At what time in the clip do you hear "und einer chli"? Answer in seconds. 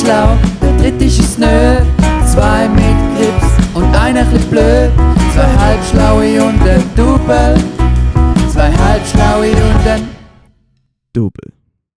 3.74-4.38